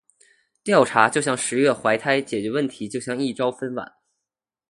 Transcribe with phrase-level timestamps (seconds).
[0.63, 3.87] 调查就像“十月怀胎”，解决问题就像“一朝分娩”。